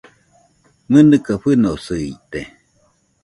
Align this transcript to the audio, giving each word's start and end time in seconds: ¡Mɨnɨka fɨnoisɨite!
¡Mɨnɨka 0.91 1.33
fɨnoisɨite! 1.41 2.39